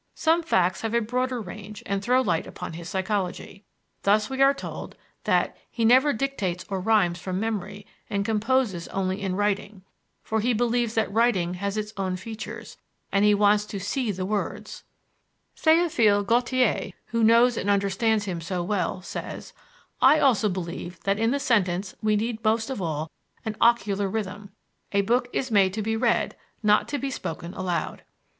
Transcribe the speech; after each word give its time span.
Some 0.15 0.41
facts 0.41 0.81
have 0.81 0.95
a 0.95 0.99
broader 0.99 1.39
range 1.39 1.83
and 1.85 2.01
throw 2.03 2.23
light 2.23 2.47
upon 2.47 2.73
his 2.73 2.89
psychology. 2.89 3.65
Thus 4.01 4.31
we 4.31 4.41
are 4.41 4.51
told 4.51 4.95
that 5.25 5.55
"he 5.69 5.85
never 5.85 6.11
dictates 6.11 6.65
or 6.69 6.81
rhymes 6.81 7.19
from 7.19 7.39
memory 7.39 7.85
and 8.09 8.25
composes 8.25 8.87
only 8.87 9.21
in 9.21 9.35
writing, 9.35 9.83
for 10.23 10.39
he 10.39 10.53
believes 10.53 10.95
that 10.95 11.13
writing 11.13 11.53
has 11.53 11.77
its 11.77 11.93
own 11.97 12.15
features, 12.15 12.77
and 13.11 13.23
he 13.23 13.35
wants 13.35 13.63
to 13.65 13.79
see 13.79 14.11
the 14.11 14.25
words. 14.25 14.83
Théophile 15.55 16.25
Gautier, 16.25 16.93
who 17.09 17.23
knows 17.23 17.55
and 17.55 17.69
understands 17.69 18.25
him 18.25 18.41
so 18.41 18.63
well, 18.63 19.03
says: 19.03 19.53
'I 20.01 20.19
also 20.19 20.49
believe 20.49 20.99
that 21.01 21.19
in 21.19 21.29
the 21.29 21.39
sentence 21.39 21.93
we 22.01 22.15
need 22.15 22.43
most 22.43 22.71
of 22.71 22.81
all 22.81 23.11
an 23.45 23.55
ocular 23.61 24.09
rhythm. 24.09 24.49
A 24.93 25.01
book 25.01 25.27
is 25.31 25.51
made 25.51 25.73
to 25.75 25.83
be 25.83 25.95
read, 25.95 26.35
not 26.63 26.87
to 26.87 26.97
be 26.97 27.11
spoken 27.11 27.53
aloud.'" 27.53 28.01